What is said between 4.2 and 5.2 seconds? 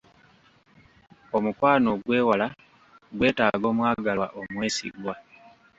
omwesigwa.